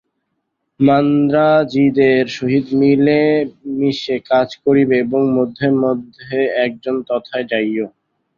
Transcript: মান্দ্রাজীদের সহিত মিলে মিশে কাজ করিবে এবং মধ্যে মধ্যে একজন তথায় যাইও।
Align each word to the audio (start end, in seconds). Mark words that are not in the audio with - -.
মান্দ্রাজীদের 0.79 2.23
সহিত 2.37 2.65
মিলে 2.81 3.21
মিশে 3.77 4.15
কাজ 4.29 4.49
করিবে 4.63 4.95
এবং 4.99 5.21
মধ্যে 5.37 5.67
মধ্যে 5.83 6.35
একজন 6.65 6.95
তথায় 7.09 7.45
যাইও। 7.51 7.87